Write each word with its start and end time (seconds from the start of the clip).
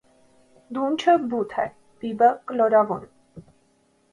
Դունչը 0.77 1.13
բութ 1.33 1.53
է, 1.65 1.65
բիբը 2.01 2.31
կլորավուն։ 2.53 3.05